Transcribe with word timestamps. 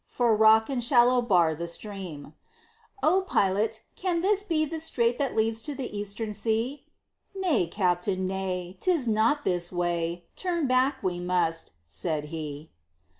For 0.07 0.35
rock 0.35 0.67
and 0.67 0.83
shallow 0.83 1.21
bar 1.21 1.53
the 1.53 1.67
stream: 1.67 2.33
"O 3.03 3.21
Pilot, 3.21 3.83
can 3.95 4.21
this 4.21 4.41
be 4.41 4.65
the 4.65 4.79
strait 4.79 5.19
that 5.19 5.35
leads 5.35 5.61
to 5.61 5.75
the 5.75 5.95
Eastern 5.95 6.33
Sea?" 6.33 6.87
"Nay, 7.35 7.67
Captain, 7.67 8.25
nay; 8.25 8.77
'tis 8.79 9.07
not 9.07 9.45
this 9.45 9.71
way; 9.71 10.25
turn 10.35 10.65
back 10.65 11.03
we 11.03 11.19
must," 11.19 11.73
said 11.85 12.25
he. 12.33 12.71